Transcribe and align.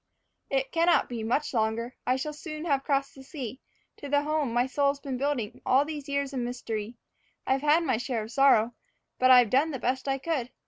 It 0.49 0.71
cannot 0.71 1.09
be 1.09 1.21
much 1.21 1.53
longer. 1.53 1.95
I 2.07 2.15
shall 2.15 2.33
soon 2.33 2.65
have 2.65 2.83
crossed 2.83 3.13
the 3.13 3.21
sea, 3.21 3.61
To 3.97 4.09
the 4.09 4.23
home 4.23 4.51
my 4.51 4.65
soul's 4.65 4.99
been 4.99 5.15
building 5.19 5.61
all 5.63 5.85
these 5.85 6.09
years 6.09 6.33
of 6.33 6.39
mystery. 6.39 6.95
I've 7.45 7.61
had 7.61 7.83
my 7.83 7.97
share 7.97 8.23
of 8.23 8.31
sorrow, 8.31 8.73
but 9.19 9.29
I've 9.29 9.51
done 9.51 9.69
the 9.69 9.77
best 9.77 10.07
I 10.07 10.17
could. 10.17 10.49